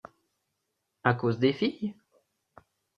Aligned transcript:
À 1.03 1.13
cause 1.13 1.37
des 1.37 1.53
filles..? 1.53 1.93